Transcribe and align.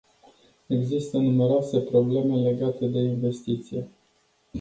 Există 0.67 1.17
numeroase 1.17 1.79
probleme 1.81 2.35
legate 2.35 2.85
de 2.85 2.99
investiție. 2.99 3.87